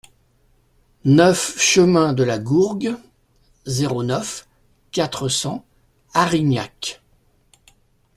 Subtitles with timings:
[1.05, 2.95] neuf chemin de la Gourgue,
[3.67, 4.47] zéro neuf,
[4.91, 5.63] quatre cents
[6.15, 7.03] Arignac